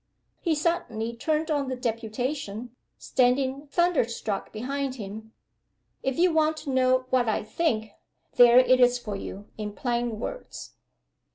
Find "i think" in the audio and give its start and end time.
7.29-7.91